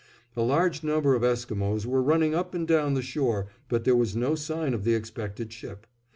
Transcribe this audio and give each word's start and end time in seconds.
A 0.35 0.41
large 0.41 0.83
number 0.83 1.13
of 1.13 1.23
Esquimos 1.23 1.85
were 1.85 2.01
running 2.01 2.33
up 2.33 2.55
and 2.55 2.67
down 2.67 2.95
the 2.95 3.03
shore, 3.03 3.49
but 3.69 3.83
there 3.83 3.95
was 3.95 4.15
no 4.15 4.33
sign 4.33 4.73
of 4.73 4.83
the 4.83 4.95
expected 4.95 5.53
ship. 5.53 5.85